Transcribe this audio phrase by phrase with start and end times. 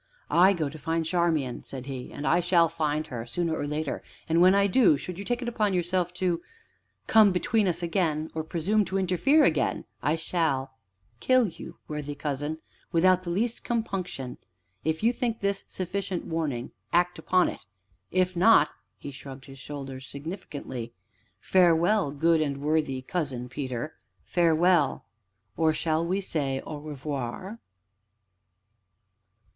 [0.31, 4.01] "I go to find Charmian," said he, "and I shall find her sooner or later,
[4.27, 6.41] and, when I do, should you take it upon yourself to
[7.05, 10.71] come between us again, or presume to interfere again, I shall
[11.19, 12.57] kill you, worthy cousin,
[12.91, 14.39] without the least compunction.
[14.83, 17.63] If you think this sufficient warning act upon it,
[18.09, 20.93] if not" He shrugged his shoulders significantly.
[21.39, 23.93] "Farewell, good and worthy Cousin Peter,
[24.23, 25.05] farewell!
[25.55, 27.59] or shall we say 'au revoir'?"